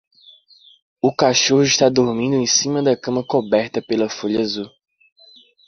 [0.99, 4.67] O cachorro está dormindo em cima da cama coberta pela folha azul.